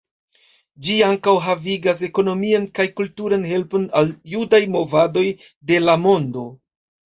Ĝi 0.87 0.95
ankaŭ 1.07 1.33
havigas 1.47 2.01
ekonomian 2.07 2.67
kaj 2.79 2.87
kulturan 3.01 3.47
helpon 3.53 3.87
al 4.03 4.13
judaj 4.35 4.65
movadoj 4.79 5.27
de 5.71 5.83
la 5.89 6.01
mondo. 6.11 6.53